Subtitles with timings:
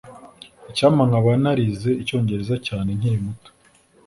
[0.71, 3.49] Icyampa nkaba narize Icyongereza cyane nkiri muto